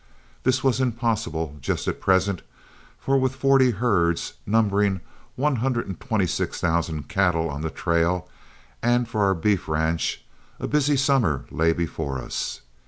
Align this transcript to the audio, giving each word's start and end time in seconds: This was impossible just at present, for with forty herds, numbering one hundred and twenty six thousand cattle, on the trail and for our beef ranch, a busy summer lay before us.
This 0.41 0.63
was 0.63 0.81
impossible 0.81 1.57
just 1.61 1.87
at 1.87 2.01
present, 2.01 2.41
for 2.97 3.19
with 3.19 3.35
forty 3.35 3.69
herds, 3.69 4.33
numbering 4.47 5.01
one 5.35 5.57
hundred 5.57 5.85
and 5.85 5.99
twenty 5.99 6.25
six 6.25 6.59
thousand 6.59 7.07
cattle, 7.07 7.51
on 7.51 7.61
the 7.61 7.69
trail 7.69 8.27
and 8.81 9.07
for 9.07 9.23
our 9.23 9.35
beef 9.35 9.69
ranch, 9.69 10.25
a 10.59 10.67
busy 10.67 10.97
summer 10.97 11.45
lay 11.51 11.71
before 11.71 12.17
us. 12.17 12.61